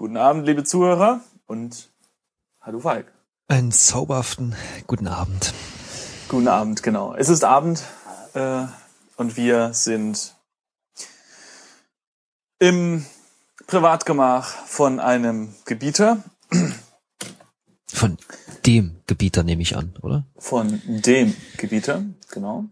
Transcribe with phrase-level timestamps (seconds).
[0.00, 1.90] Guten Abend, liebe Zuhörer und
[2.62, 3.12] hallo Falk.
[3.48, 5.52] Einen zauberhaften guten Abend.
[6.30, 7.14] Guten Abend, genau.
[7.14, 7.82] Es ist Abend
[8.32, 8.64] äh,
[9.18, 10.34] und wir sind
[12.58, 13.04] im
[13.66, 16.24] Privatgemach von einem Gebieter.
[17.86, 18.16] Von
[18.64, 20.24] dem Gebieter nehme ich an, oder?
[20.38, 22.64] Von dem Gebieter, genau.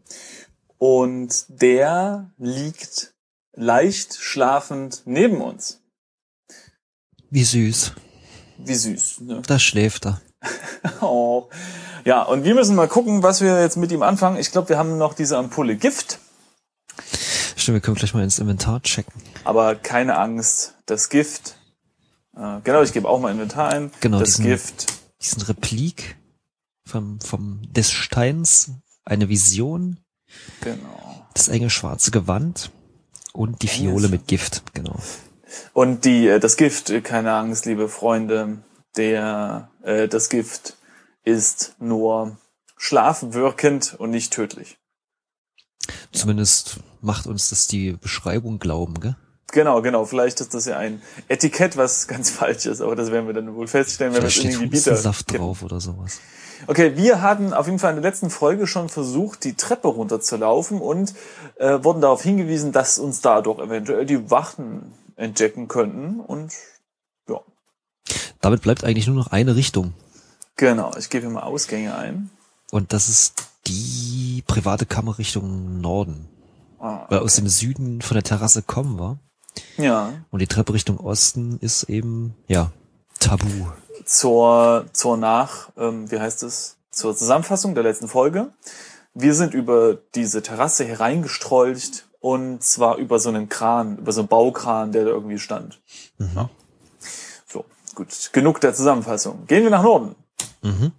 [0.78, 3.12] Und der liegt
[3.52, 5.82] leicht schlafend neben uns.
[7.30, 7.92] Wie süß.
[8.58, 9.20] Wie süß.
[9.20, 9.42] Ne?
[9.46, 10.20] Da schläft er.
[11.00, 11.48] oh.
[12.04, 14.38] Ja, und wir müssen mal gucken, was wir jetzt mit ihm anfangen.
[14.38, 16.18] Ich glaube, wir haben noch diese Ampulle Gift.
[17.56, 19.12] Stimmt, wir können gleich mal ins Inventar checken.
[19.44, 21.56] Aber keine Angst, das Gift.
[22.36, 23.90] Äh, genau, ich gebe auch mal Inventar ein.
[24.00, 24.86] Genau, das diesen- Gift.
[25.20, 26.16] Diesen Replik
[26.86, 28.70] vom, vom des Steins,
[29.04, 29.98] eine Vision,
[30.60, 31.26] Genau.
[31.34, 32.70] das enge schwarze Gewand
[33.32, 35.00] und die Fiole mit Gift, genau.
[35.72, 38.58] Und die, äh, das Gift, äh, keine Angst, liebe Freunde,
[38.96, 40.76] der, äh, das Gift
[41.24, 42.38] ist nur
[42.76, 44.78] schlafwirkend und nicht tödlich.
[46.12, 49.16] Zumindest macht uns das die Beschreibung glauben, gell?
[49.52, 50.04] Genau, genau.
[50.04, 53.54] Vielleicht ist das ja ein Etikett, was ganz falsch ist, aber das werden wir dann
[53.54, 54.94] wohl feststellen, wenn wir es in den Gebieter.
[54.94, 55.38] Kippen.
[55.38, 56.20] drauf oder sowas.
[56.66, 60.80] Okay, wir hatten auf jeden Fall in der letzten Folge schon versucht, die Treppe runterzulaufen
[60.80, 61.14] und
[61.56, 66.20] äh, wurden darauf hingewiesen, dass uns dadurch eventuell die Wachen entdecken könnten.
[66.20, 66.54] Und
[67.28, 67.40] ja,
[68.40, 69.92] Damit bleibt eigentlich nur noch eine Richtung.
[70.56, 70.90] genau.
[70.98, 72.30] Ich gebe hier mal Ausgänge ein.
[72.70, 73.34] Und das ist
[73.66, 76.28] die private Kammer Richtung Norden.
[76.78, 79.18] Ah, Weil aus dem Süden von der Terrasse kommen wir.
[79.76, 82.70] ja, Und die Treppe Richtung Osten ist eben, ja,
[83.18, 83.46] tabu.
[84.04, 88.52] zur zur nach, ähm, wie heißt es, zur Zusammenfassung der letzten Folge.
[89.14, 94.28] Wir sind über diese Terrasse hereingestrolcht und zwar über so einen Kran, über so einen
[94.28, 95.80] Baukran, der da irgendwie stand.
[96.18, 96.50] Ja.
[97.46, 98.30] So, gut.
[98.32, 99.46] Genug der Zusammenfassung.
[99.46, 100.14] Gehen wir nach Norden.
[100.62, 100.92] Mhm.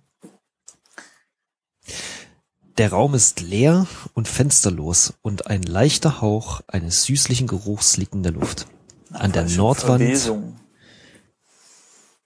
[2.78, 8.24] Der Raum ist leer und fensterlos und ein leichter Hauch eines süßlichen Geruchs liegt in
[8.24, 8.68] der Luft.
[9.12, 10.58] An der Nordwand, Verwesung.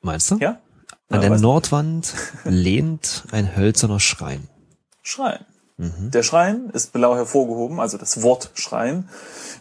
[0.01, 0.37] meinst du?
[0.37, 0.59] Ja?
[1.09, 4.47] An Ja, der Nordwand lehnt ein hölzerner Schrein.
[5.01, 5.43] Schrein.
[5.83, 6.11] Mhm.
[6.11, 9.09] Der Schrein ist blau hervorgehoben, also das Wort Schrein,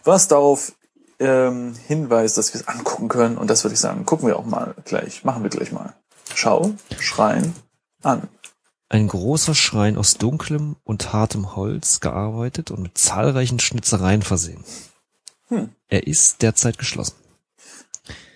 [0.03, 0.73] was darauf
[1.19, 3.37] ähm, hinweist, dass wir es angucken können.
[3.37, 5.23] Und das würde ich sagen, gucken wir auch mal gleich.
[5.23, 5.93] Machen wir gleich mal.
[6.33, 7.53] Schau, Schrein
[8.01, 8.27] an.
[8.89, 14.63] Ein großer Schrein aus dunklem und hartem Holz gearbeitet und mit zahlreichen Schnitzereien versehen.
[15.47, 15.69] Hm.
[15.87, 17.15] Er ist derzeit geschlossen.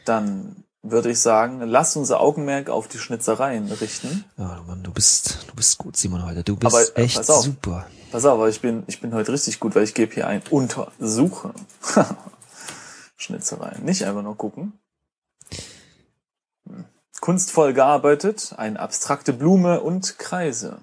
[0.06, 4.26] Dann würde ich sagen, lass unser Augenmerk auf die Schnitzereien richten.
[4.38, 6.44] Ja, Mann, du bist, du bist gut, Simon, heute.
[6.44, 7.44] Du bist Aber, äh, echt pass auf.
[7.44, 7.88] super.
[8.12, 10.42] Pass auf, aber ich bin, ich bin heute richtig gut, weil ich gebe hier ein
[10.50, 11.54] Untersuche.
[13.18, 13.84] Schnitzereien.
[13.84, 14.74] Nicht einfach nur gucken.
[16.68, 16.86] Hm.
[17.20, 20.80] Kunstvoll gearbeitet, eine abstrakte Blume und Kreise.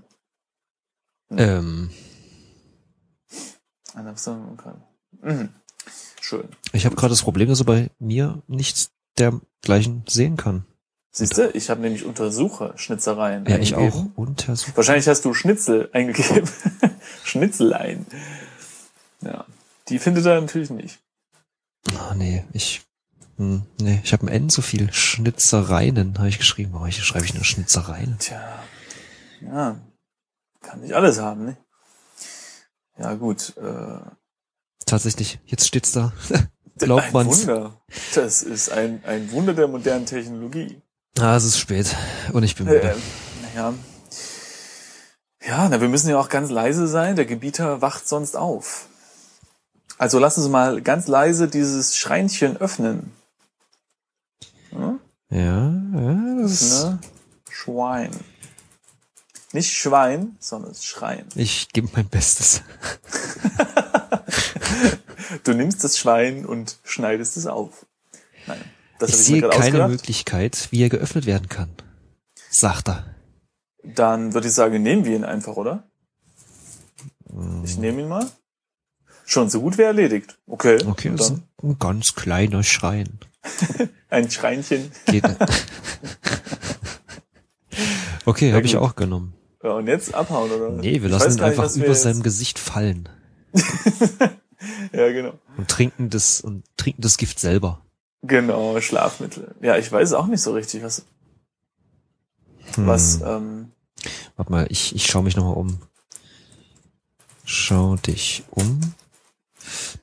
[1.31, 1.91] Ähm,
[3.95, 4.83] Eine abstrakte Kreise.
[5.23, 5.49] Mhm.
[6.21, 6.49] Schön.
[6.73, 10.65] ich habe gerade das Problem, dass er bei mir nichts dergleichen sehen kann.
[11.17, 13.47] Siehst du, ich habe nämlich Untersuche Schnitzereien.
[13.47, 14.07] Ja, ich auch.
[14.17, 14.77] Untersucht.
[14.77, 16.49] Wahrscheinlich hast du Schnitzel eingegeben.
[17.25, 18.05] Schnitzelein.
[19.21, 19.45] Ja.
[19.89, 20.99] Die findet er natürlich nicht.
[21.97, 22.83] Ah, nee, ich,
[23.37, 24.93] hm, nee, ich habe ein N zu viel.
[24.93, 26.73] Schnitzereien habe ich geschrieben.
[26.73, 28.17] Warum schreibe ich nur Schnitzereien?
[28.19, 28.63] Tja.
[29.41, 29.81] Ja.
[30.63, 31.57] Kann nicht alles haben, ne?
[32.99, 33.57] Ja, gut.
[33.57, 34.01] Äh,
[34.87, 36.13] Tatsächlich, jetzt steht's da.
[36.79, 37.41] Glaubt man's.
[37.47, 37.73] Wunder.
[38.15, 40.81] Das ist ein, ein Wunder der modernen Technologie.
[41.19, 41.95] Ah, es ist spät.
[42.33, 42.81] Und ich bin müde.
[42.91, 42.97] Äh,
[43.55, 43.75] naja.
[45.47, 47.17] Ja, na, wir müssen ja auch ganz leise sein.
[47.17, 48.87] Der Gebieter wacht sonst auf.
[49.99, 53.13] Also lassen Sie mal ganz leise dieses Schreinchen öffnen.
[54.71, 54.99] Hm?
[55.31, 56.99] Ja, ja, das ist, Ne?
[57.51, 58.11] Schwein.
[59.53, 61.27] Nicht Schwein, sondern Schrein.
[61.37, 62.63] ich gebe mein Bestes.
[65.45, 67.87] Du nimmst das Schwein und schneidest es auf.
[68.47, 68.61] Nein,
[68.99, 69.91] das Ich ich sehe keine ausgedacht.
[69.91, 71.71] Möglichkeit, wie er geöffnet werden kann.
[72.51, 73.15] Sagt er.
[73.83, 75.85] Dann würde ich sagen, nehmen wir ihn einfach, oder?
[77.65, 78.27] Ich nehme ihn mal.
[79.27, 80.39] Schon so gut wie erledigt.
[80.47, 80.79] Okay.
[80.87, 83.19] Okay, das ist ein, ganz kleiner Schrein.
[84.11, 84.93] ein Schreinchen.
[85.07, 85.25] Geht.
[88.25, 89.35] okay, habe ich auch genommen.
[89.63, 90.71] Ja, und jetzt abhauen, oder?
[90.71, 93.09] Nee, wir Ich lassen ihn nicht, einfach über seinem Gesicht fallen
[94.93, 95.35] Ja, genau.
[95.57, 97.81] und trinken das und trinken das Gift selber.
[98.23, 99.55] Genau, Schlafmittel.
[99.61, 101.05] Ja, ich weiß auch nicht so richtig, was,
[102.75, 102.87] Hm.
[102.87, 103.71] was, ähm,
[104.37, 105.79] Warte mal, ich, ich schaue mich nochmal um.
[107.45, 108.81] Schau dich um.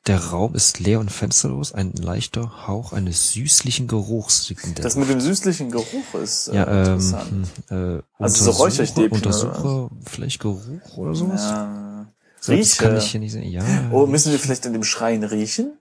[0.08, 5.22] Der Raum ist leer und fensterlos, ein leichter Hauch eines süßlichen Geruchs Das mit dem
[5.22, 7.48] süßlichen Geruch ist äh, ja, ähm, interessant.
[7.70, 11.42] hm, äh, Also so Räucherstäbchen Untersuche vielleicht Geruch oder sowas?
[11.42, 11.91] Ja.
[12.44, 13.06] So, das kann Rieche.
[13.06, 13.44] ich hier nicht sehen.
[13.44, 13.64] Ja.
[13.92, 15.78] Oh, müssen wir vielleicht in dem Schrein riechen?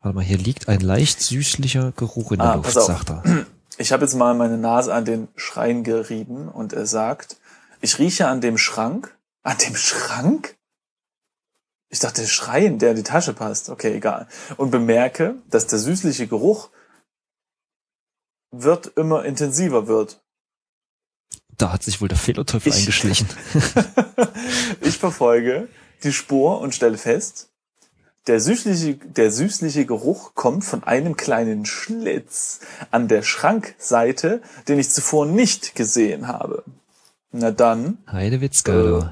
[0.00, 3.46] Warte mal, hier liegt ein leicht süßlicher Geruch in der Ah, Luft, sagt er.
[3.78, 7.36] Ich habe jetzt mal meine Nase an den Schrein gerieben und er sagt,
[7.82, 9.14] ich rieche an dem Schrank.
[9.42, 10.56] An dem Schrank?
[11.90, 13.68] Ich dachte, der Schrein, der in die Tasche passt.
[13.68, 14.28] Okay, egal.
[14.56, 16.70] Und bemerke, dass der süßliche Geruch
[18.50, 20.22] wird immer intensiver wird.
[21.58, 23.28] Da hat sich wohl der Fehlerteufel Ich- eingeschlichen.
[24.80, 25.68] ich verfolge
[26.02, 27.48] die Spur und stelle fest,
[28.26, 32.60] der süßliche, der süßliche Geruch kommt von einem kleinen Schlitz
[32.90, 36.64] an der Schrankseite, den ich zuvor nicht gesehen habe.
[37.30, 39.04] Na dann, Heidewitzka, Äh.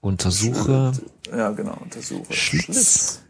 [0.00, 0.92] Untersuche.
[1.30, 2.32] ja genau, untersuche.
[2.32, 3.20] Schlitz.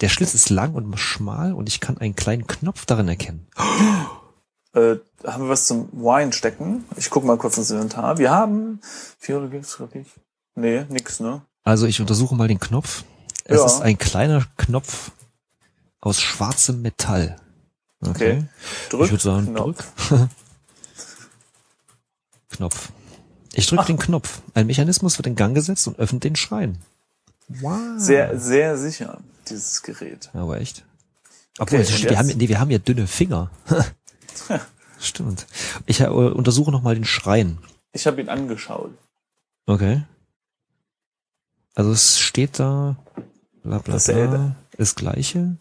[0.00, 3.46] Der Schlitz ist lang und schmal und ich kann einen kleinen Knopf darin erkennen.
[4.76, 6.84] Äh, haben wir was zum Wine stecken?
[6.96, 8.18] Ich gucke mal kurz ins Inventar.
[8.18, 8.80] Wir haben
[9.18, 10.06] vier oder gibt's wirklich?
[10.54, 11.42] Nee, nix, ne?
[11.64, 13.04] Also ich untersuche mal den Knopf.
[13.44, 13.66] Es Ja.
[13.66, 15.12] ist ein kleiner Knopf
[16.00, 17.36] aus schwarzem Metall.
[18.06, 18.44] Okay.
[18.90, 19.06] Drück.
[19.06, 20.08] ich würde sagen, Knopf.
[20.08, 20.28] drück.
[22.50, 22.90] Knopf.
[23.54, 24.42] Ich drücke den Knopf.
[24.54, 26.78] Ein Mechanismus wird in Gang gesetzt und öffnet den Schrein.
[27.48, 27.78] Wow.
[27.96, 29.18] Sehr, sehr sicher,
[29.48, 30.30] dieses Gerät.
[30.34, 30.84] Aber echt?
[31.58, 33.50] Obwohl, Okay, steht- wir, haben, nee, wir haben ja dünne Finger.
[35.00, 35.46] Stimmt.
[35.86, 37.58] Ich äh, untersuche noch mal den Schrein.
[37.92, 38.92] Ich habe ihn angeschaut.
[39.66, 40.02] Okay.
[41.74, 42.96] Also es steht da,
[43.62, 44.36] bla bla Dasselbe.
[44.38, 45.56] bla, das gleiche.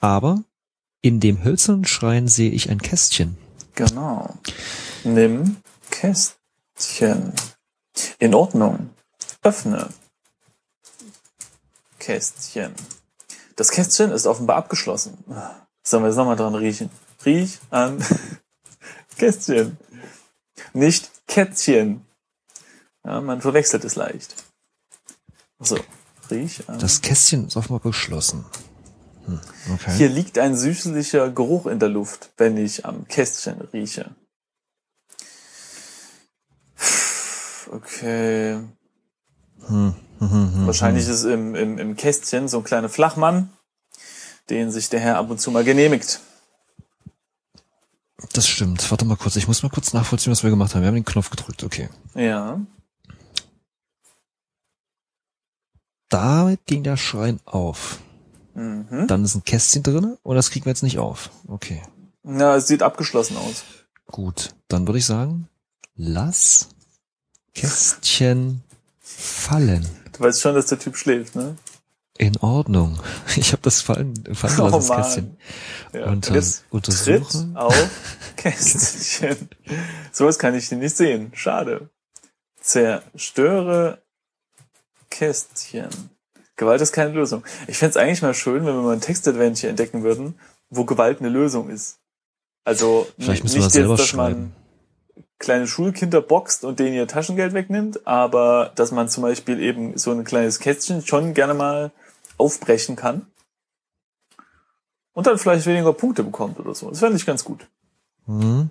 [0.00, 0.44] Aber
[1.00, 3.36] in dem hölzernen Schrein sehe ich ein Kästchen.
[3.74, 4.34] Genau.
[5.02, 5.56] Nimm
[5.90, 7.32] Kästchen.
[8.18, 8.90] In Ordnung.
[9.42, 9.88] Öffne.
[11.98, 12.74] Kästchen.
[13.56, 15.18] Das Kästchen ist offenbar abgeschlossen.
[15.82, 16.90] Sollen wir jetzt nochmal dran riechen?
[17.24, 18.04] Riech an
[19.18, 19.78] Kästchen.
[20.72, 22.04] Nicht Kätzchen.
[23.04, 24.34] Ja, man verwechselt es leicht.
[25.58, 25.78] So,
[26.30, 26.78] riech an.
[26.78, 28.44] Das Kästchen ist offenbar geschlossen.
[29.26, 29.40] Hm,
[29.72, 29.96] okay.
[29.96, 34.14] Hier liegt ein süßlicher Geruch in der Luft, wenn ich am Kästchen rieche.
[37.70, 38.60] Okay.
[39.66, 43.50] Hm, hm, hm, hm, Wahrscheinlich ist im, im, im Kästchen so ein kleiner Flachmann,
[44.50, 46.20] den sich der Herr ab und zu mal genehmigt.
[48.32, 48.90] Das stimmt.
[48.90, 49.36] Warte mal kurz.
[49.36, 50.82] Ich muss mal kurz nachvollziehen, was wir gemacht haben.
[50.82, 51.62] Wir haben den Knopf gedrückt.
[51.62, 51.88] Okay.
[52.14, 52.60] Ja.
[56.08, 57.98] Damit ging der Schrein auf.
[58.54, 59.06] Mhm.
[59.08, 61.30] Dann ist ein Kästchen drinne und das kriegen wir jetzt nicht auf.
[61.48, 61.82] Okay.
[62.22, 63.64] Na, es sieht abgeschlossen aus.
[64.06, 64.54] Gut.
[64.68, 65.48] Dann würde ich sagen,
[65.96, 66.68] lass
[67.54, 68.62] Kästchen
[69.00, 69.88] fallen.
[70.12, 71.56] Du weißt schon, dass der Typ schläft, ne?
[72.16, 72.98] In Ordnung.
[73.36, 74.96] Ich habe das fallen, fallen Oh lassen, das.
[75.06, 75.36] Kästchen.
[75.92, 76.06] Ja.
[76.06, 77.20] Unter- Und jetzt untersuche.
[77.20, 77.88] Tritt auf
[78.36, 79.48] Kästchen.
[80.12, 81.32] Sowas kann ich nicht sehen.
[81.34, 81.88] Schade.
[82.60, 83.98] Zerstöre
[85.10, 85.88] Kästchen.
[86.56, 87.42] Gewalt ist keine Lösung.
[87.66, 90.38] Ich fänd's eigentlich mal schön, wenn wir mal ein Textadventure entdecken würden,
[90.70, 91.98] wo Gewalt eine Lösung ist.
[92.64, 94.40] Also Vielleicht nicht jetzt, dass schreiben.
[94.40, 94.52] man
[95.40, 100.12] kleine Schulkinder boxt und denen ihr Taschengeld wegnimmt, aber dass man zum Beispiel eben so
[100.12, 101.90] ein kleines Kästchen schon gerne mal
[102.36, 103.26] aufbrechen kann
[105.12, 106.90] und dann vielleicht weniger Punkte bekommt oder so.
[106.90, 107.66] Das fände ich ganz gut.
[108.26, 108.70] Hm.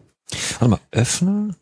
[0.60, 1.56] Warte mal, öffne.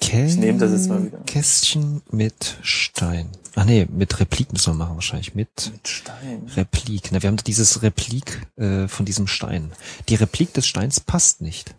[0.00, 1.18] Kä Ich nehme das jetzt mal wieder.
[1.20, 3.30] Kästchen mit Stein.
[3.54, 5.34] Ach nee, mit Replik müssen wir machen wahrscheinlich.
[5.34, 6.50] Mit Mit Stein.
[6.56, 7.10] Replik.
[7.12, 9.72] Na, wir haben dieses Replik äh, von diesem Stein.
[10.08, 11.74] Die Replik des Steins passt nicht.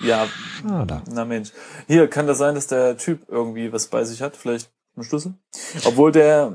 [0.00, 0.28] Ja,
[0.60, 1.02] Schade.
[1.10, 1.50] na Mensch.
[1.88, 5.34] Hier kann das sein, dass der Typ irgendwie was bei sich hat, vielleicht einen Schlüssel.
[5.84, 6.52] Obwohl der,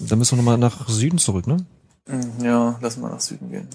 [0.00, 1.64] Da müssen wir nochmal nach Süden zurück, ne?
[2.08, 3.68] hm, ja, lass mal nach Süden gehen.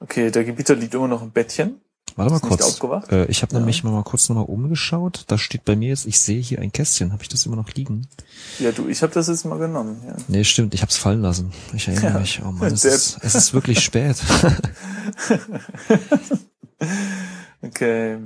[0.00, 1.80] Okay, der Gebieter liegt immer noch im Bettchen.
[2.16, 2.80] Warte mal kurz.
[3.12, 3.60] Äh, ich habe Ja.
[3.60, 5.24] nämlich mal kurz nochmal umgeschaut.
[5.28, 7.12] Da steht bei mir jetzt, ich sehe hier ein Kästchen.
[7.12, 8.06] Habe ich das immer noch liegen?
[8.58, 10.02] Ja, du, ich habe das jetzt mal genommen.
[10.06, 10.16] Ja.
[10.26, 11.52] Nee, stimmt, ich hab's fallen lassen.
[11.72, 12.18] Ich erinnere Ja.
[12.18, 12.42] mich.
[12.44, 14.16] Oh Mann, es ist, es ist wirklich spät.
[17.62, 18.18] Okay.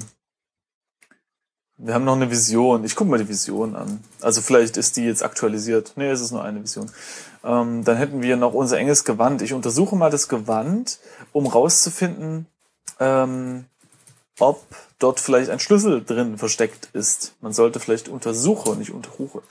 [1.76, 2.85] Wir haben noch eine Vision.
[2.85, 4.02] Ich guck mal die Vision an.
[4.21, 5.93] Also vielleicht ist die jetzt aktualisiert.
[5.97, 6.90] Nee, es ist nur eine Vision.
[7.43, 9.43] Ähm, dann hätten wir noch unser enges Gewand.
[9.43, 10.99] Ich untersuche mal das Gewand,
[11.33, 12.47] um rauszufinden,
[13.00, 13.64] ähm,
[14.38, 14.64] ob
[15.00, 17.35] dort vielleicht ein Schlüssel drin versteckt ist.
[17.40, 19.43] Man sollte vielleicht untersuche nicht unterruche.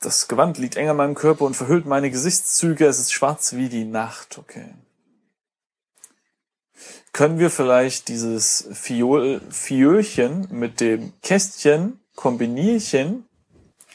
[0.00, 2.86] Das Gewand liegt eng an meinem Körper und verhüllt meine Gesichtszüge.
[2.86, 4.38] Es ist schwarz wie die Nacht.
[4.38, 4.66] Okay.
[7.14, 13.22] Können wir vielleicht dieses Fiol, Fiölchen mit dem Kästchen kombinieren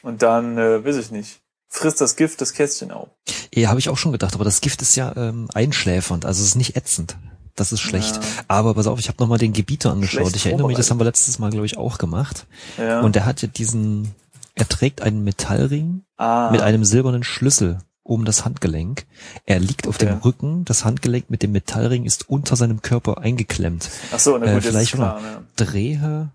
[0.02, 3.10] und dann, äh, weiß ich nicht, frisst das Gift das Kästchen auf.
[3.54, 6.48] Ja, habe ich auch schon gedacht, aber das Gift ist ja ähm, einschläfernd, also es
[6.48, 7.18] ist nicht ätzend.
[7.58, 8.16] Das ist schlecht.
[8.16, 8.22] Ja.
[8.48, 10.22] Aber pass auf, ich habe nochmal den Gebieter angeschaut.
[10.22, 12.48] Schlecht ich erinnere mich, das haben wir letztes Mal, glaube ich, auch gemacht.
[12.78, 13.02] Ja.
[13.02, 14.16] Und er hat ja diesen,
[14.56, 19.06] er trägt einen Metallring ah, mit einem silbernen Schlüssel um das Handgelenk.
[19.46, 20.18] Er liegt auf dem Ja.
[20.18, 23.89] Rücken, das Handgelenk mit dem Metallring ist unter seinem Körper eingeklemmt.
[24.12, 25.22] Ach so, na äh, gut, jetzt vielleicht ist klar.
[25.22, 25.46] Ne?
[25.56, 26.32] Drehe,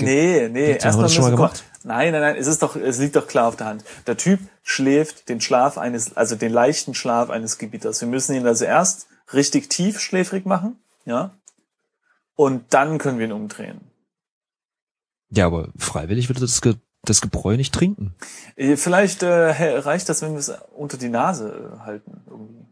[0.00, 1.64] Nee, nee, erstmal schon mal gemacht?
[1.82, 3.84] Nein, nein, nein, es ist doch, es liegt doch klar auf der Hand.
[4.06, 8.00] Der Typ schläft den Schlaf eines, also den leichten Schlaf eines Gebieters.
[8.00, 11.32] Wir müssen ihn also erst richtig tief schläfrig machen, ja,
[12.34, 13.80] und dann können wir ihn umdrehen.
[15.30, 16.60] ja, aber freiwillig würde das,
[17.02, 18.14] das Gebräu nicht trinken.
[18.56, 19.28] Äh, Vielleicht äh,
[19.78, 22.22] reicht das, wenn wir es unter die Nase äh, halten.
[22.26, 22.66] Irgendwie.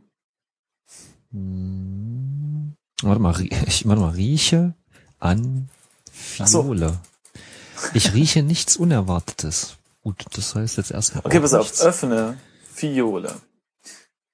[1.33, 4.75] Hm, warte mal, ich, warte mal, rieche
[5.19, 5.69] an
[6.45, 6.63] so.
[6.63, 6.99] Fiole.
[7.95, 9.77] Ich rieche nichts Unerwartetes.
[10.03, 11.25] Gut, das heißt jetzt erstmal.
[11.25, 11.81] Okay, pass auf, nichts.
[11.83, 12.39] öffne
[12.73, 13.35] Fiole.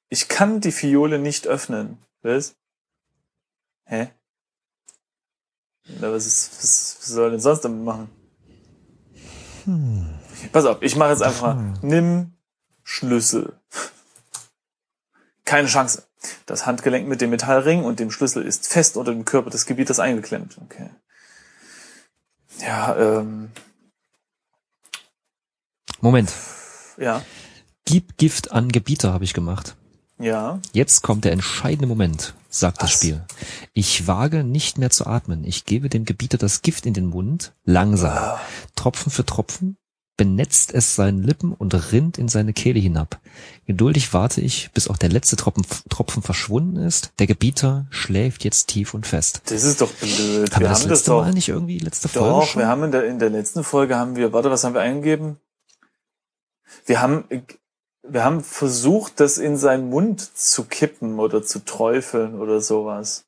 [0.09, 1.99] Ich kann die Fiole nicht öffnen.
[2.23, 2.55] Was?
[3.87, 4.11] Hä?
[6.01, 8.11] Na, was, ist, was, was soll denn sonst damit machen?
[9.65, 10.07] Hm.
[10.53, 11.75] Pass auf, ich mache jetzt einfach mal.
[11.83, 12.33] Nimm
[12.83, 13.59] Schlüssel.
[15.45, 16.05] Keine Chance.
[16.47, 20.01] Das Handgelenk mit dem Metallring und dem Schlüssel ist fest unter dem Körper des Gebieters
[20.01, 20.59] eingeklemmt.
[20.65, 20.91] Okay.
[22.61, 23.51] Ja, ähm,
[26.01, 26.33] Moment.
[26.97, 27.23] ja,
[27.85, 29.75] Gib Gift an Gebieter habe ich gemacht.
[30.19, 30.61] ja.
[30.73, 32.99] Jetzt kommt der entscheidende Moment, sagt das Was?
[32.99, 33.25] Spiel.
[33.73, 35.45] Ich wage nicht mehr zu atmen.
[35.45, 38.41] Ich gebe dem Gebieter das Gift in den Mund, langsam, Ah.
[38.77, 39.77] Tropfen für Tropfen,
[40.17, 43.21] benetzt es seinen Lippen und rinnt in seine Kehle hinab.
[43.67, 47.13] Geduldig warte ich, bis auch der letzte Tropfen, Tropfen verschwunden ist.
[47.19, 49.43] Der Gebieter schläft jetzt tief und fest.
[49.47, 50.55] Das ist doch blöd.
[50.55, 51.23] Haben wir wir das haben das letzte doch.
[51.23, 52.63] Mal nicht irgendwie letzte Folge Doch, schon?
[52.63, 55.39] wir haben in der, in der letzten Folge haben wir, warte, was haben wir eingegeben?
[56.87, 57.25] Wir haben,
[58.07, 63.25] wir haben versucht, das in seinen Mund zu kippen oder zu träufeln oder sowas.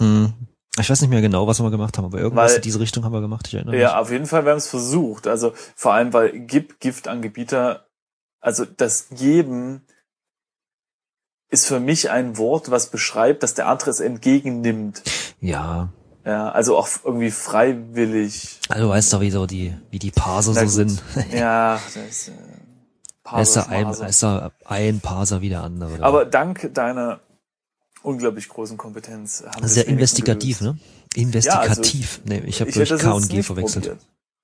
[0.00, 0.32] Hm.
[0.78, 3.04] Ich weiß nicht mehr genau, was wir gemacht haben, aber irgendwas Weil- in diese Richtung
[3.04, 5.26] haben wir gemacht, ich erinnere Ja, auf jeden Fall, wir haben es versucht.
[5.28, 7.86] Also vor allem, weil gib Gift an Gebieter,
[8.40, 9.82] also das Geben
[11.50, 15.02] ist für mich ein Wort, was beschreibt, dass der andere es entgegennimmt.
[15.04, 15.34] mich.
[15.52, 15.92] Ja,
[16.24, 18.58] Ja, also auch irgendwie freiwillig.
[18.68, 20.70] also du weißt doch, wie so die, wie die Parser so gut.
[20.70, 21.02] sind.
[21.32, 22.30] Ja, das
[23.24, 24.52] ist, Besser ein, Parser.
[24.66, 26.02] ein Parser wie der andere.
[26.02, 27.20] Aber dank deiner
[28.02, 30.76] unglaublich großen Kompetenz haben wir es Sehr investigativ, gelöst.
[30.76, 30.80] ne?
[31.22, 32.20] Investigativ.
[32.24, 33.84] nee, ich habe durch K und G verwechselt.
[33.86, 34.02] probiert.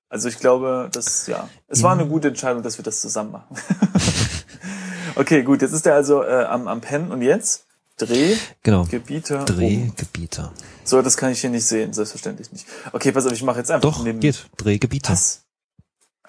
[0.09, 3.55] Also ich glaube, das ja, es war eine gute Entscheidung, dass wir das zusammen machen.
[5.15, 7.65] okay, gut, jetzt ist er also äh, am am Pen und jetzt
[7.97, 8.85] Dreh Genau.
[8.85, 9.45] Gebieter um.
[9.45, 10.51] Drehgebieter.
[10.83, 12.65] So, das kann ich hier nicht sehen, selbstverständlich nicht.
[12.93, 14.47] Okay, pass auf, ich mache jetzt einfach Doch, nimm- geht.
[14.57, 15.13] Drehgebieter.
[15.13, 15.43] Was?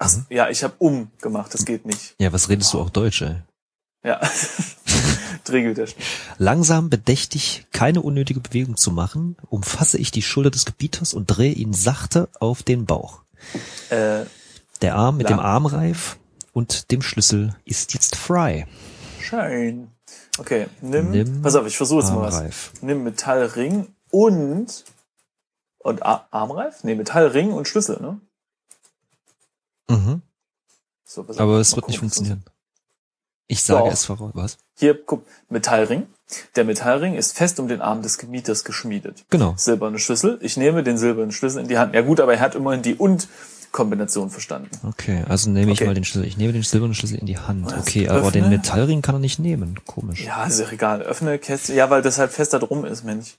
[0.05, 0.25] Ach, Mhm.
[0.29, 2.15] ja, ich habe um gemacht, das geht nicht.
[2.19, 3.35] Ja, was redest du auch Deutsch, ey?
[4.03, 4.19] Ja.
[6.37, 11.51] Langsam, bedächtig, keine unnötige Bewegung zu machen, umfasse ich die Schulter des Gebieters und drehe
[11.53, 13.21] ihn sachte auf den Bauch.
[13.89, 14.23] Äh,
[14.81, 15.39] Der Arm mit Lang.
[15.39, 16.17] dem Armreif
[16.53, 18.67] und dem Schlüssel ist jetzt frei.
[19.21, 19.89] schön.
[20.39, 22.71] Okay, nimm, Nimm pass auf, ich versuche jetzt mal was.
[22.81, 24.83] Nimm Metallring und
[25.79, 26.83] und Ar Armreif?
[26.83, 28.19] Nee, Metallring und Schlüssel, ne?
[29.89, 30.21] Mhm.
[31.05, 32.43] So, auf, Aber es wird nicht was funktionieren.
[33.47, 33.93] Ich sage Doch.
[33.93, 34.31] es voraus.
[34.33, 34.57] Was?
[34.77, 36.07] Hier, guck, Metallring.
[36.55, 39.25] Der Metallring ist fest um den Arm des Gebieters geschmiedet.
[39.29, 39.53] Genau.
[39.57, 40.39] Silberne Schlüssel.
[40.41, 41.93] Ich nehme den silbernen Schlüssel in die Hand.
[41.93, 44.69] Ja gut, aber er hat immerhin die und-Kombination verstanden.
[44.87, 45.85] Okay, also nehme ich Okay.
[45.87, 46.25] mal den Schlüssel.
[46.27, 47.65] Ich nehme den silbernen Schlüssel in die Hand.
[47.65, 47.73] Was?
[47.81, 49.79] Okay, aber den Metallring kann er nicht nehmen.
[49.85, 50.23] Komisch.
[50.23, 51.01] Ja, ist doch egal.
[51.03, 51.75] Öffne Kästchen.
[51.75, 53.35] Ja, weil das halt fest da drum ist, Mensch.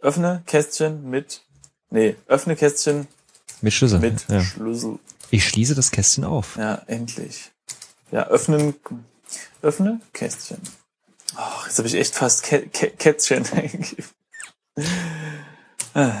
[0.00, 1.42] Öffne Kästchen mit,
[1.90, 3.06] nee, öffne Kästchen
[3.60, 4.00] Mit Schlüssel.
[4.00, 4.40] mit ja.
[4.42, 4.98] Schlüssel.
[5.30, 6.56] Ich schließe das Kästchen auf.
[6.56, 7.50] Ja, endlich.
[8.10, 8.74] Ja, öffnen,
[9.62, 10.60] öffne Kästchen.
[11.34, 14.04] Ach, jetzt habe ich echt fast Kä Kä Kätzchen eingegeben.
[15.94, 16.12] Ah.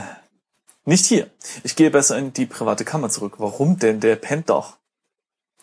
[0.86, 1.30] Nicht hier.
[1.64, 3.34] Ich gehe besser in die private Kammer zurück.
[3.38, 4.00] Warum denn?
[4.00, 4.78] Der pennt doch.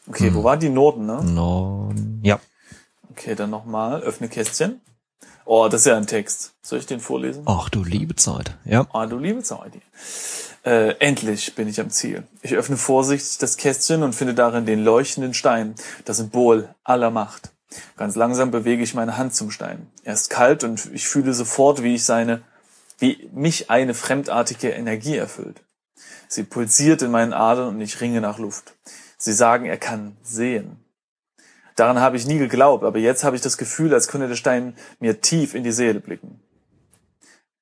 [0.08, 0.36] Okay, Hm.
[0.36, 1.24] wo war die Norden, ne?
[1.24, 2.40] No, ja.
[3.10, 4.02] Okay, dann nochmal.
[4.02, 4.82] Öffne Kästchen.
[5.46, 6.54] Oh, das ist ja ein Text.
[6.62, 7.44] Soll ich den vorlesen?
[7.48, 8.56] Ach du liebe Zeit.
[8.66, 8.86] Ja.
[8.94, 9.74] Ah, du liebe Zeit.
[10.64, 12.24] Äh, endlich bin ich am Ziel.
[12.42, 17.52] Ich öffne vorsichtig das Kästchen und finde darin den leuchtenden Stein, das Symbol aller Macht.
[17.98, 19.88] Ganz langsam bewege ich meine Hand zum Stein.
[20.04, 22.44] Er ist kalt und ich fühle sofort, wie ich seine,
[23.00, 25.62] wie mich eine fremdartige Energie erfüllt.
[26.30, 28.76] Sie pulsiert in meinen Adern und ich ringe nach Luft.
[29.18, 30.78] Sie sagen, er kann sehen.
[31.76, 34.76] Daran habe ich nie geglaubt, aber jetzt habe ich das Gefühl, als könne der Stein
[35.00, 36.40] mir tief in die Seele blicken.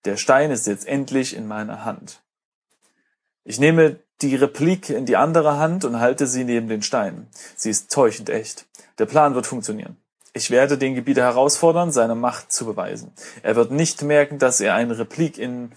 [0.06, 2.22] Der Stein ist jetzt endlich in meiner Hand.
[3.44, 7.28] Ich nehme die Replik in die andere Hand und halte sie neben den Stein.
[7.56, 8.68] Sie ist täuschend echt.
[9.00, 9.98] Der Plan wird funktionieren.
[10.34, 13.12] Ich werde den Gebieter herausfordern, seine Macht zu beweisen.
[13.42, 15.72] Er wird nicht merken, dass er eine Replik in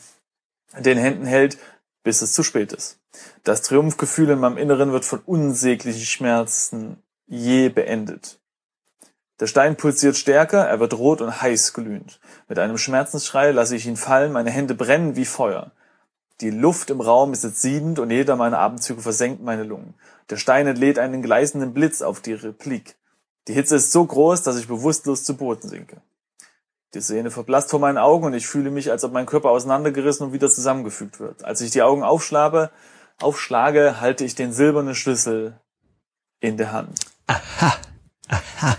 [0.78, 1.58] den Händen hält,
[2.02, 3.00] bis es zu spät ist.
[3.42, 8.38] Das Triumphgefühl in meinem Inneren wird von unsäglichen Schmerzen je beendet.
[9.40, 12.20] Der Stein pulsiert stärker, er wird rot und heiß glühend.
[12.48, 15.72] Mit einem Schmerzensschrei lasse ich ihn fallen, meine Hände brennen wie Feuer.
[16.40, 19.94] Die Luft im Raum ist jetzt siedend und jeder meiner Atemzüge versenkt meine Lungen.
[20.30, 22.96] Der Stein entlädt einen gleißenden Blitz auf die Replik.
[23.46, 26.00] Die Hitze ist so groß, dass ich bewusstlos zu Boden sinke.
[26.94, 30.26] Die Szene verblasst vor meinen Augen und ich fühle mich, als ob mein Körper auseinandergerissen
[30.26, 31.44] und wieder zusammengefügt wird.
[31.44, 32.70] Als ich die Augen aufschlabe,
[33.20, 35.60] aufschlage, halte ich den silbernen Schlüssel
[36.40, 37.00] in der Hand.
[37.26, 37.76] Aha.
[38.28, 38.76] Aha.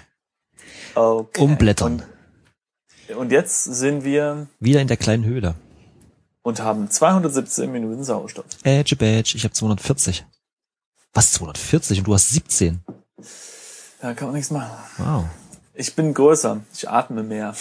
[0.96, 1.42] Okay.
[1.42, 2.04] Umblättern.
[3.10, 5.56] Und, und jetzt sind wir Wieder in der kleinen Höhle.
[6.46, 8.46] Und haben 217 Minuten Sauerstoff.
[8.64, 10.25] Edge Badge, ich habe 240.
[11.12, 12.00] Was, 240?
[12.00, 12.82] Und du hast 17.
[14.00, 14.78] Da kann man nichts machen.
[14.98, 15.25] Wow.
[15.74, 16.62] Ich bin größer.
[16.72, 17.56] Ich atme mehr.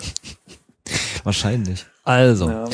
[1.24, 1.84] Wahrscheinlich.
[2.02, 2.64] Also, Ja.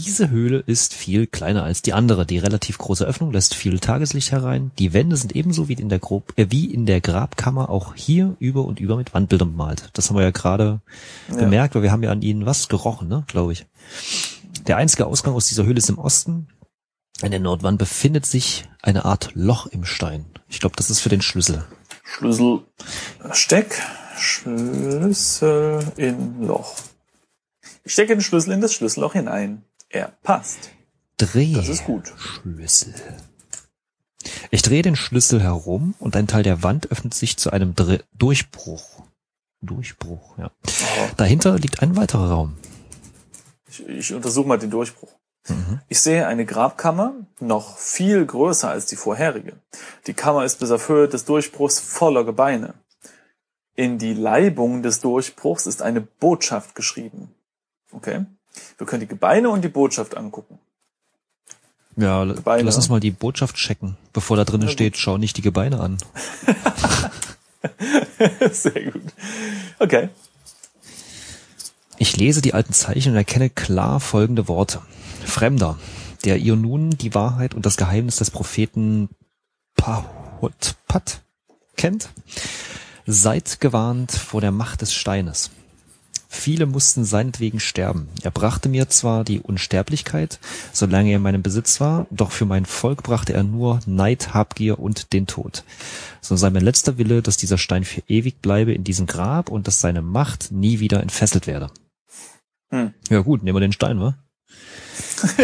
[0.00, 2.24] Diese Höhle ist viel kleiner als die andere.
[2.24, 4.70] Die relativ große Öffnung lässt viel Tageslicht herein.
[4.78, 8.34] Die Wände sind ebenso wie in der, Grob äh, wie in der Grabkammer auch hier
[8.38, 9.90] über und über mit Wandbildern bemalt.
[9.92, 10.80] Das haben wir ja gerade
[11.28, 13.66] bemerkt, weil wir haben ja an ihnen was gerochen, ne, glaube ich.
[14.66, 16.48] Der einzige Ausgang aus dieser Höhle ist im Osten.
[17.22, 20.24] An der Nordwand befindet sich eine Art Loch im Stein.
[20.48, 21.64] Ich glaube, das ist für den Schlüssel.
[22.02, 22.60] Schlüssel.
[23.32, 23.82] Steck.
[24.16, 26.76] Schlüssel in Loch.
[27.84, 29.64] Ich stecke den Schlüssel in das Schlüsselloch hinein.
[29.90, 30.70] Er passt.
[31.18, 31.52] Dreh.
[31.52, 32.12] Das ist gut.
[32.16, 32.94] Schlüssel.
[34.50, 38.02] Ich drehe den Schlüssel herum und ein Teil der Wand öffnet sich zu einem Dre
[38.14, 39.02] Durchbruch.
[39.60, 40.50] Durchbruch, ja.
[40.66, 42.56] Oh, Dahinter liegt ein weiterer Raum.
[43.68, 45.12] ich, ich untersuche mal den Durchbruch.
[45.88, 49.54] Ich sehe eine Grabkammer, noch viel größer als die vorherige.
[50.06, 52.74] Die Kammer ist bis auf Höhe des Durchbruchs voller Gebeine.
[53.74, 57.34] In die Leibung des Durchbruchs ist eine Botschaft geschrieben.
[57.90, 58.26] Okay?
[58.78, 60.58] Wir können die Gebeine und die Botschaft angucken.
[61.96, 62.62] Ja, Gebeine.
[62.62, 63.96] lass uns mal die Botschaft checken.
[64.12, 65.98] Bevor da drinnen steht, schau nicht die Gebeine an.
[68.52, 69.02] Sehr gut.
[69.78, 70.08] Okay.
[71.98, 74.80] Ich lese die alten Zeichen und erkenne klar folgende Worte.
[75.24, 75.78] Fremder,
[76.24, 79.10] der ihr nun die Wahrheit und das Geheimnis des Propheten
[79.76, 81.20] Pahotpat
[81.76, 82.08] kennt,
[83.06, 85.50] seid gewarnt vor der Macht des Steines.
[86.32, 88.08] Viele mussten seinetwegen sterben.
[88.22, 90.38] Er brachte mir zwar die Unsterblichkeit,
[90.72, 94.78] solange er in meinem Besitz war, doch für mein Volk brachte er nur Neid, Habgier
[94.78, 95.64] und den Tod.
[96.20, 99.66] So sei mein letzter Wille, dass dieser Stein für ewig bleibe in diesem Grab und
[99.66, 101.70] dass seine Macht nie wieder entfesselt werde.
[102.70, 102.94] Hm.
[103.08, 104.14] Ja gut, nehmen wir den Stein, wa?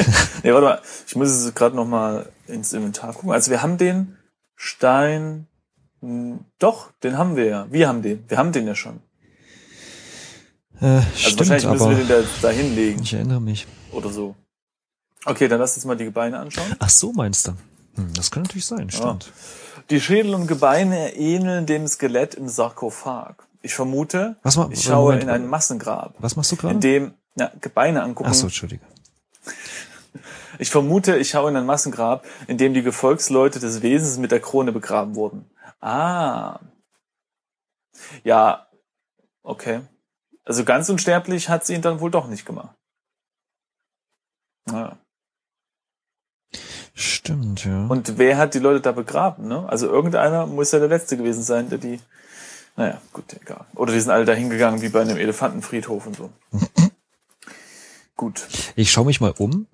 [0.44, 0.80] Nee, warte mal.
[1.06, 3.32] Ich muss es gerade noch mal ins Inventar gucken.
[3.32, 4.16] Also wir haben den
[4.54, 5.48] Stein.
[6.00, 7.66] hm, Doch, den haben wir ja.
[7.70, 8.24] Wir haben den.
[8.28, 9.00] Wir haben den ja schon.
[10.80, 13.66] Äh, Also stimmt, wahrscheinlich müssen wir den da, da hinlegen ich erinnere mich.
[13.92, 14.34] oder so.
[15.24, 16.74] Okay, dann lass uns mal die Gebeine anschauen.
[16.78, 17.52] Ach so, meinst du?
[17.94, 19.32] Hm, das kann natürlich sein, stimmt.
[19.90, 23.36] Die Schädel und Gebeine ähneln dem Skelett im Sarkophag.
[23.62, 26.78] Ich vermute, Was ma- ich schaue Moment, in ein Massengrab, Was machst du in gerade?
[26.78, 28.28] dem ja, Gebeine angucken.
[28.30, 28.84] Ach so, Entschuldige.
[30.58, 34.40] Ich vermute, ich schaue in ein Massengrab, in dem die Gefolgsleute des Wesens mit der
[34.40, 35.44] Krone begraben wurden.
[35.82, 36.60] Ah.
[38.24, 38.66] Ja,
[39.42, 39.80] okay.
[40.46, 42.74] Also ganz unsterblich hat sie ihn dann wohl doch nicht gemacht.
[44.70, 44.96] Ja.
[46.94, 47.86] Stimmt, ja.
[47.88, 49.68] Und wer hat die Leute da begraben, ne?
[49.68, 52.00] Also irgendeiner muss ja der Letzte gewesen sein, der die,
[52.76, 53.66] naja, gut, egal.
[53.74, 56.30] Oder die sind alle da hingegangen wie bei einem Elefantenfriedhof und so.
[58.16, 59.66] gut, ich schaue mich mal um.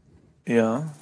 [0.47, 0.93] ja.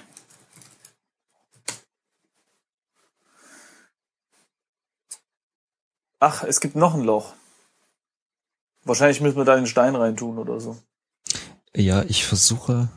[6.23, 7.33] Ach, es gibt noch ein Loch.
[8.85, 10.77] Wahrscheinlich müssen wir da den Stein reintun oder so.
[11.75, 12.89] Ja, ich versuche.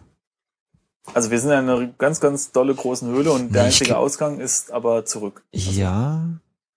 [1.13, 4.71] Also wir sind in einer ganz, ganz dolle großen Höhle und der einzige Ausgang ist
[4.71, 5.43] aber zurück.
[5.51, 6.29] Ja.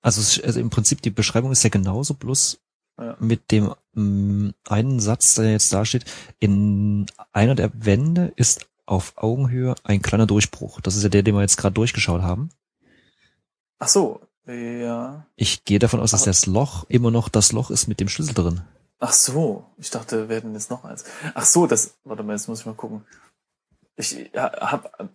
[0.03, 2.59] Also, es- also im Prinzip die Beschreibung ist ja genauso, bloß
[2.99, 3.16] Ja.
[3.21, 6.05] mit dem mm, einen Satz, der jetzt da steht.
[6.38, 10.81] In einer der Wände ist auf Augenhöhe ein kleiner Durchbruch.
[10.81, 12.49] Das ist ja der, den wir jetzt gerade durchgeschaut haben.
[13.79, 15.27] Ach so, ja.
[15.37, 16.27] Ich gehe davon aus, dass Ach.
[16.27, 18.62] das Loch immer noch das Loch ist mit dem Schlüssel drin.
[18.98, 21.04] Ach so, ich dachte, wir hätten jetzt noch eins.
[21.35, 23.04] Ach so, das, warte mal, jetzt muss ich mal gucken.
[23.96, 25.11] Ich hab,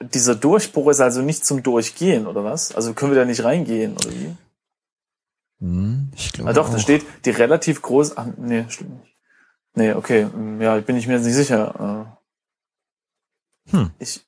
[0.00, 2.74] dieser Durchbruch ist also nicht zum Durchgehen, oder was?
[2.74, 4.36] Also können wir da nicht reingehen, oder wie?
[5.60, 6.72] Hm, ich glaube Ah doch, auch.
[6.72, 9.16] da steht die relativ groß, ach, nee, stimmt nicht.
[9.74, 12.16] Nee, okay, mm, ja, bin ich mir jetzt nicht sicher.
[13.70, 13.90] Hm.
[13.98, 14.26] Äh, Ich,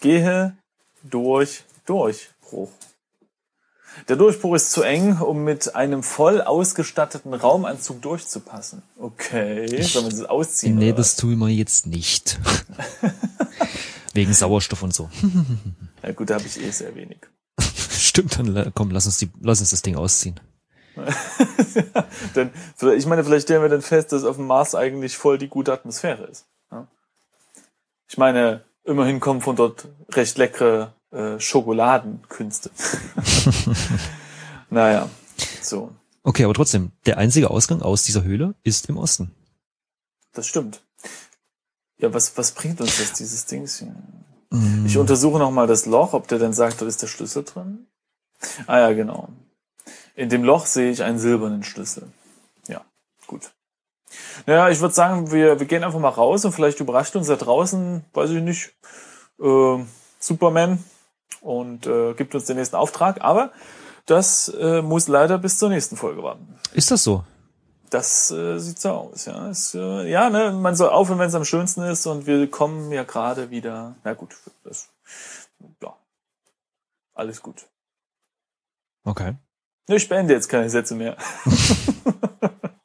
[0.00, 0.56] Gehe
[1.02, 2.70] durch Durchbruch.
[4.08, 8.82] Der Durchbruch ist zu eng, um mit einem voll ausgestatteten Raumanzug durchzupassen.
[8.98, 10.76] Okay, soll man das ausziehen?
[10.76, 12.38] Nee, das tun wir jetzt nicht.
[14.14, 15.10] Wegen Sauerstoff und so.
[15.22, 16.02] was?
[16.02, 17.18] Ja gut, da habe ich eh sehr wenig.
[17.90, 20.40] Stimmt, dann komm, lass uns die, lass uns das Ding ausziehen.
[22.34, 22.50] Denn
[22.96, 25.72] ich meine, vielleicht stellen wir dann fest, dass auf dem Mars eigentlich voll die gute
[25.72, 26.46] Atmosphäre ist.
[28.08, 32.70] Ich meine, immerhin kommen von dort recht leckere äh, Schokoladenkünste.
[34.70, 35.08] naja,
[35.62, 35.90] so,
[36.22, 39.30] Okay, aber trotzdem, der einzige Ausgang aus dieser Höhle ist im Osten.
[40.32, 40.82] das stimmt.
[41.98, 43.94] Ja, was, was bringt uns das, dieses Dings hier?
[44.50, 47.86] Mm, Ich untersuche nochmal das Loch, ob der denn sagt, da ist der Schlüssel drin.
[48.66, 49.28] Ah ja, genau.
[50.16, 52.10] In dem Loch sehe ich einen silbernen Schlüssel.
[52.66, 52.84] Ja,
[53.28, 53.52] gut.
[54.46, 57.36] Naja, ich würde sagen, wir, wir gehen einfach mal raus und vielleicht überrascht uns da
[57.36, 58.74] draußen, weiß ich nicht,
[59.40, 59.84] äh,
[60.18, 60.82] Superman
[61.40, 63.22] und äh, gibt uns den nächsten Auftrag.
[63.22, 63.52] Aber
[64.06, 66.58] das äh, muss leider bis zur nächsten Folge warten.
[66.72, 67.24] Ist das so?
[67.90, 69.48] Das äh, sieht so aus, ja.
[69.48, 72.90] Es, äh, ja, ne, man soll aufhören, wenn es am schönsten ist und wir kommen
[72.92, 73.94] ja gerade wieder.
[74.04, 74.88] Na gut, das,
[75.82, 75.96] ja,
[77.14, 77.66] alles gut.
[79.04, 79.34] Okay.
[79.88, 81.16] Ne, Ich beende jetzt keine Sätze mehr.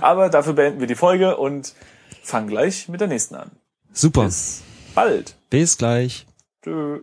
[0.00, 1.74] Aber dafür beenden wir die Folge und
[2.22, 3.50] fangen gleich mit der nächsten an.
[3.92, 4.24] Super.
[4.24, 4.62] Bis
[4.94, 5.36] bald.
[5.50, 6.26] Bis gleich.
[6.62, 7.00] Tschö.